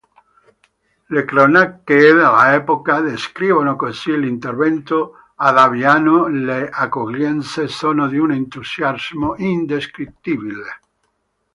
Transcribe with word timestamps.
Le 1.09 1.25
cronache 1.27 1.81
dell'epoca 2.11 3.01
descrivono 3.01 3.75
così 3.75 4.17
l'intervento 4.19 5.13
"Ad 5.35 5.59
Aviano 5.59 6.25
le 6.25 6.67
accoglienze 6.69 7.67
sono 7.67 8.07
di 8.07 8.17
un'entusiarmo 8.17 9.35
indescrivibile. 9.37 10.79